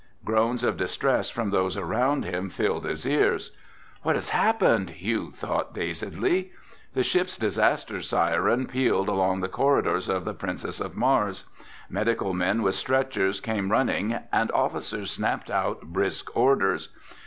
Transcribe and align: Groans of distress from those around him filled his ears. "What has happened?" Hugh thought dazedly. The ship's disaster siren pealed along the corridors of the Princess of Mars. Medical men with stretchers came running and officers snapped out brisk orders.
Groans 0.25 0.63
of 0.63 0.77
distress 0.77 1.29
from 1.29 1.51
those 1.51 1.77
around 1.77 2.25
him 2.25 2.49
filled 2.49 2.85
his 2.85 3.05
ears. 3.05 3.51
"What 4.01 4.15
has 4.15 4.29
happened?" 4.29 4.89
Hugh 4.89 5.29
thought 5.29 5.75
dazedly. 5.75 6.51
The 6.95 7.03
ship's 7.03 7.37
disaster 7.37 8.01
siren 8.01 8.65
pealed 8.65 9.07
along 9.09 9.41
the 9.41 9.47
corridors 9.47 10.09
of 10.09 10.25
the 10.25 10.33
Princess 10.33 10.79
of 10.79 10.95
Mars. 10.97 11.45
Medical 11.87 12.33
men 12.33 12.63
with 12.63 12.73
stretchers 12.73 13.39
came 13.39 13.71
running 13.71 14.17
and 14.31 14.51
officers 14.53 15.11
snapped 15.11 15.51
out 15.51 15.83
brisk 15.83 16.35
orders. 16.35 16.89